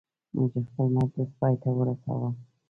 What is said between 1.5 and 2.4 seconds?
ورساوه.